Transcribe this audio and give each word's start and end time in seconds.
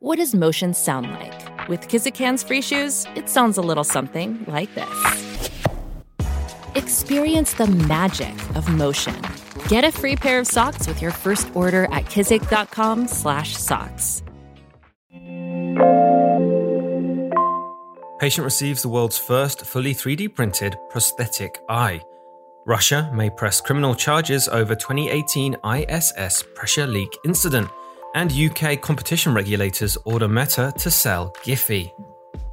What 0.00 0.18
does 0.18 0.32
motion 0.32 0.74
sound 0.74 1.10
like? 1.10 1.68
With 1.68 1.88
Kizik 1.88 2.16
hands 2.16 2.44
free 2.44 2.62
shoes, 2.62 3.04
it 3.16 3.28
sounds 3.28 3.58
a 3.58 3.60
little 3.60 3.82
something 3.82 4.44
like 4.46 4.72
this. 4.76 5.40
Experience 6.76 7.54
the 7.54 7.66
magic 7.66 8.32
of 8.54 8.68
motion. 8.68 9.20
Get 9.66 9.82
a 9.82 9.90
free 9.90 10.14
pair 10.14 10.38
of 10.38 10.46
socks 10.46 10.86
with 10.86 11.02
your 11.02 11.10
first 11.10 11.50
order 11.52 11.86
at 11.86 12.04
kizik.com/socks. 12.04 14.22
Patient 18.20 18.44
receives 18.44 18.82
the 18.82 18.88
world's 18.88 19.18
first 19.18 19.66
fully 19.66 19.94
3D 19.94 20.28
printed 20.28 20.76
prosthetic 20.90 21.58
eye. 21.68 22.00
Russia 22.66 23.10
may 23.12 23.30
press 23.30 23.60
criminal 23.60 23.96
charges 23.96 24.46
over 24.46 24.76
2018 24.76 25.56
ISS 25.64 26.44
pressure 26.54 26.86
leak 26.86 27.18
incident 27.24 27.68
and 28.18 28.32
UK 28.32 28.80
competition 28.80 29.32
regulators 29.32 29.96
order 30.04 30.26
Meta 30.26 30.72
to 30.76 30.90
sell 30.90 31.32
Giphy. 31.44 31.92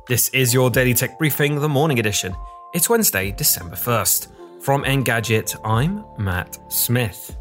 This 0.08 0.30
is 0.30 0.54
your 0.54 0.70
Daily 0.70 0.94
Tech 0.94 1.18
Briefing, 1.18 1.60
the 1.60 1.68
morning 1.68 1.98
edition. 1.98 2.36
It's 2.76 2.88
Wednesday, 2.88 3.32
December 3.32 3.76
1st. 3.76 4.28
From 4.62 4.84
Engadget, 4.84 5.56
I'm 5.64 6.06
Matt 6.20 6.60
Smith. 6.72 7.36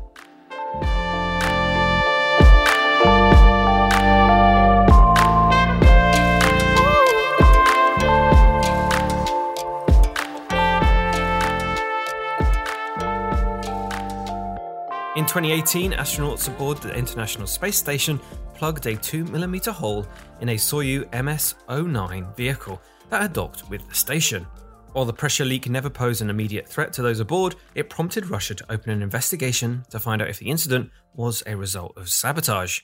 In 15.17 15.27
2018, 15.27 15.93
astronauts 15.93 16.49
aboard 16.49 16.79
the 16.79 16.93
International 16.93 17.47
Space 17.47 17.77
Station 17.77 18.19
plugged 18.55 18.87
a 18.87 18.97
2mm 18.97 19.71
hole 19.71 20.05
in 20.41 20.49
a 20.49 20.57
Soyuz 20.57 21.07
MS 21.23 21.55
09 21.69 22.27
vehicle 22.37 22.83
that 23.11 23.23
had 23.23 23.33
docked 23.33 23.71
with 23.71 23.89
the 23.89 23.95
station. 23.95 24.45
While 24.93 25.05
the 25.05 25.13
pressure 25.13 25.45
leak 25.45 25.69
never 25.69 25.89
posed 25.89 26.21
an 26.21 26.31
immediate 26.31 26.67
threat 26.67 26.93
to 26.95 27.03
those 27.03 27.21
aboard, 27.21 27.55
it 27.77 27.89
prompted 27.89 28.29
Russia 28.29 28.57
to 28.57 28.73
open 28.73 28.91
an 28.91 29.03
investigation 29.03 29.85
to 29.91 30.01
find 30.01 30.21
out 30.21 30.31
if 30.31 30.41
the 30.41 30.51
incident 30.51 30.91
was 31.15 31.45
a 31.47 31.57
result 31.57 31.97
of 31.97 32.09
sabotage. 32.09 32.81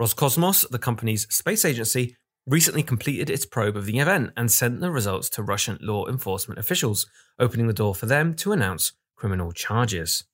Roscosmos, 0.00 0.68
the 0.68 0.80
company's 0.80 1.28
space 1.32 1.64
agency, 1.64 2.16
recently 2.44 2.82
completed 2.82 3.30
its 3.30 3.46
probe 3.46 3.76
of 3.76 3.86
the 3.86 4.00
event 4.00 4.32
and 4.36 4.50
sent 4.50 4.80
the 4.80 4.90
results 4.90 5.28
to 5.30 5.44
Russian 5.44 5.78
law 5.80 6.08
enforcement 6.08 6.58
officials, 6.58 7.06
opening 7.38 7.68
the 7.68 7.72
door 7.72 7.94
for 7.94 8.06
them 8.06 8.34
to 8.34 8.50
announce 8.50 8.94
criminal 9.14 9.52
charges. 9.52 10.24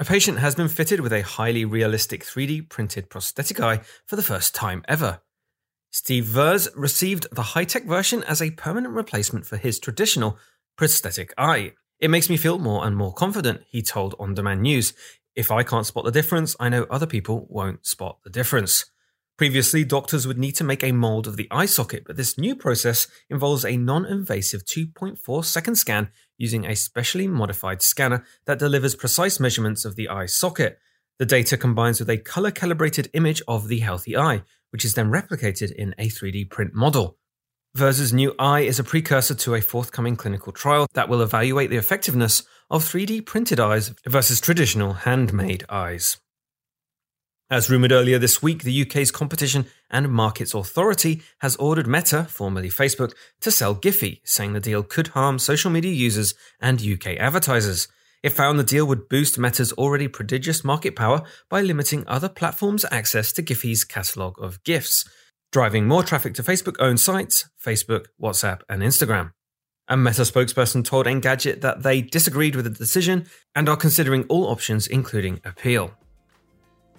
A 0.00 0.04
patient 0.04 0.38
has 0.38 0.54
been 0.54 0.68
fitted 0.68 1.00
with 1.00 1.12
a 1.12 1.22
highly 1.22 1.64
realistic 1.64 2.24
3D 2.24 2.68
printed 2.68 3.10
prosthetic 3.10 3.58
eye 3.58 3.80
for 4.06 4.14
the 4.14 4.22
first 4.22 4.54
time 4.54 4.84
ever. 4.86 5.22
Steve 5.90 6.24
Verze 6.24 6.68
received 6.76 7.26
the 7.32 7.42
high 7.42 7.64
tech 7.64 7.84
version 7.84 8.22
as 8.22 8.40
a 8.40 8.52
permanent 8.52 8.94
replacement 8.94 9.44
for 9.44 9.56
his 9.56 9.80
traditional 9.80 10.38
prosthetic 10.76 11.34
eye. 11.36 11.72
It 11.98 12.10
makes 12.10 12.30
me 12.30 12.36
feel 12.36 12.60
more 12.60 12.86
and 12.86 12.96
more 12.96 13.12
confident, 13.12 13.62
he 13.68 13.82
told 13.82 14.14
On 14.20 14.34
Demand 14.34 14.62
News. 14.62 14.92
If 15.34 15.50
I 15.50 15.64
can't 15.64 15.86
spot 15.86 16.04
the 16.04 16.12
difference, 16.12 16.54
I 16.60 16.68
know 16.68 16.86
other 16.88 17.06
people 17.06 17.48
won't 17.50 17.84
spot 17.84 18.18
the 18.22 18.30
difference. 18.30 18.86
Previously, 19.38 19.84
doctors 19.84 20.26
would 20.26 20.36
need 20.36 20.56
to 20.56 20.64
make 20.64 20.82
a 20.82 20.90
mold 20.90 21.28
of 21.28 21.36
the 21.36 21.46
eye 21.52 21.66
socket, 21.66 22.02
but 22.04 22.16
this 22.16 22.36
new 22.36 22.56
process 22.56 23.06
involves 23.30 23.64
a 23.64 23.76
non 23.76 24.04
invasive 24.04 24.64
2.4 24.64 25.44
second 25.44 25.76
scan 25.76 26.08
using 26.36 26.66
a 26.66 26.74
specially 26.74 27.28
modified 27.28 27.80
scanner 27.80 28.24
that 28.46 28.58
delivers 28.58 28.96
precise 28.96 29.38
measurements 29.38 29.84
of 29.84 29.94
the 29.94 30.08
eye 30.08 30.26
socket. 30.26 30.80
The 31.20 31.26
data 31.26 31.56
combines 31.56 32.00
with 32.00 32.10
a 32.10 32.18
color 32.18 32.50
calibrated 32.50 33.10
image 33.14 33.40
of 33.46 33.68
the 33.68 33.78
healthy 33.78 34.16
eye, 34.16 34.42
which 34.70 34.84
is 34.84 34.94
then 34.94 35.08
replicated 35.08 35.70
in 35.70 35.94
a 35.98 36.08
3D 36.08 36.50
print 36.50 36.74
model. 36.74 37.16
Verze's 37.76 38.12
new 38.12 38.34
eye 38.40 38.60
is 38.60 38.80
a 38.80 38.84
precursor 38.84 39.36
to 39.36 39.54
a 39.54 39.60
forthcoming 39.60 40.16
clinical 40.16 40.52
trial 40.52 40.88
that 40.94 41.08
will 41.08 41.22
evaluate 41.22 41.70
the 41.70 41.76
effectiveness 41.76 42.42
of 42.70 42.82
3D 42.82 43.24
printed 43.24 43.60
eyes 43.60 43.94
versus 44.04 44.40
traditional 44.40 44.94
handmade 44.94 45.64
eyes. 45.68 46.18
As 47.50 47.70
rumoured 47.70 47.92
earlier 47.92 48.18
this 48.18 48.42
week, 48.42 48.62
the 48.62 48.82
UK's 48.82 49.10
Competition 49.10 49.64
and 49.90 50.12
Markets 50.12 50.52
Authority 50.52 51.22
has 51.38 51.56
ordered 51.56 51.86
Meta, 51.86 52.24
formerly 52.24 52.68
Facebook, 52.68 53.14
to 53.40 53.50
sell 53.50 53.74
Giphy, 53.74 54.20
saying 54.22 54.52
the 54.52 54.60
deal 54.60 54.82
could 54.82 55.08
harm 55.08 55.38
social 55.38 55.70
media 55.70 55.92
users 55.92 56.34
and 56.60 56.82
UK 56.82 57.16
advertisers. 57.16 57.88
It 58.22 58.34
found 58.34 58.58
the 58.58 58.64
deal 58.64 58.86
would 58.86 59.08
boost 59.08 59.38
Meta's 59.38 59.72
already 59.72 60.08
prodigious 60.08 60.62
market 60.62 60.94
power 60.94 61.22
by 61.48 61.62
limiting 61.62 62.04
other 62.06 62.28
platforms' 62.28 62.84
access 62.90 63.32
to 63.32 63.42
Giphy's 63.42 63.82
catalogue 63.82 64.36
of 64.38 64.62
GIFs, 64.62 65.08
driving 65.50 65.86
more 65.86 66.02
traffic 66.02 66.34
to 66.34 66.42
Facebook 66.42 66.76
owned 66.78 67.00
sites, 67.00 67.48
Facebook, 67.64 68.08
WhatsApp, 68.20 68.60
and 68.68 68.82
Instagram. 68.82 69.32
A 69.88 69.96
Meta 69.96 70.22
spokesperson 70.22 70.84
told 70.84 71.06
Engadget 71.06 71.62
that 71.62 71.82
they 71.82 72.02
disagreed 72.02 72.56
with 72.56 72.66
the 72.66 72.70
decision 72.70 73.24
and 73.54 73.70
are 73.70 73.76
considering 73.76 74.24
all 74.24 74.48
options, 74.48 74.86
including 74.86 75.40
appeal. 75.46 75.94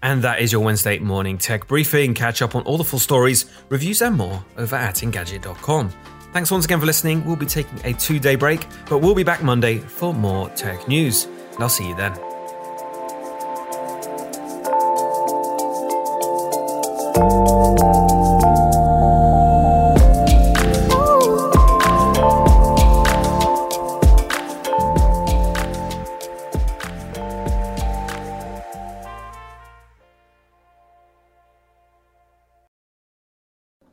And 0.01 0.21
that 0.23 0.39
is 0.39 0.51
your 0.51 0.63
Wednesday 0.63 0.99
morning 0.99 1.37
tech 1.37 1.67
briefing. 1.67 2.13
Catch 2.13 2.41
up 2.41 2.55
on 2.55 2.63
all 2.63 2.77
the 2.77 2.83
full 2.83 2.99
stories, 2.99 3.45
reviews, 3.69 4.01
and 4.01 4.15
more 4.15 4.43
over 4.57 4.75
at 4.75 4.95
Engadget.com. 4.95 5.91
Thanks 6.31 6.51
once 6.51 6.65
again 6.65 6.79
for 6.79 6.85
listening. 6.85 7.25
We'll 7.25 7.35
be 7.35 7.45
taking 7.45 7.79
a 7.83 7.93
two 7.93 8.19
day 8.19 8.35
break, 8.35 8.67
but 8.87 8.99
we'll 8.99 9.15
be 9.15 9.23
back 9.23 9.43
Monday 9.43 9.79
for 9.79 10.13
more 10.13 10.49
tech 10.49 10.87
news. 10.87 11.25
And 11.53 11.63
I'll 11.63 11.69
see 11.69 11.87
you 11.87 11.95
then. 11.95 12.13